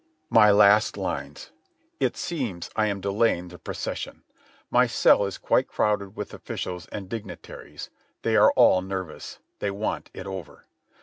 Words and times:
My 0.39 0.49
last 0.49 0.97
lines. 0.97 1.51
It 1.99 2.17
seems 2.17 2.71
I 2.75 2.87
am 2.87 3.01
delaying 3.01 3.49
the 3.49 3.59
procession. 3.59 4.23
My 4.71 4.87
cell 4.87 5.27
is 5.27 5.37
quite 5.37 5.67
crowded 5.67 6.15
with 6.17 6.33
officials 6.33 6.87
and 6.87 7.07
dignitaries. 7.07 7.91
They 8.23 8.35
are 8.35 8.49
all 8.53 8.81
nervous. 8.81 9.37
They 9.59 9.69
want 9.69 10.09
it 10.11 10.25
over. 10.25 10.65